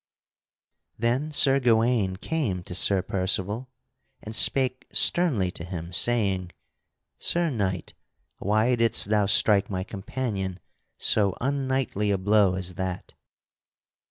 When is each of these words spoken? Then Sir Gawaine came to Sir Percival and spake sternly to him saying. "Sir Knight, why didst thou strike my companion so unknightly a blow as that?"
Then 0.97 1.31
Sir 1.31 1.59
Gawaine 1.59 2.15
came 2.15 2.63
to 2.63 2.73
Sir 2.73 3.03
Percival 3.03 3.69
and 4.23 4.35
spake 4.35 4.87
sternly 4.91 5.51
to 5.51 5.63
him 5.63 5.93
saying. 5.93 6.53
"Sir 7.19 7.51
Knight, 7.51 7.93
why 8.39 8.73
didst 8.73 9.09
thou 9.11 9.27
strike 9.27 9.69
my 9.69 9.83
companion 9.83 10.59
so 10.97 11.37
unknightly 11.39 12.09
a 12.09 12.17
blow 12.17 12.55
as 12.55 12.73
that?" 12.73 13.13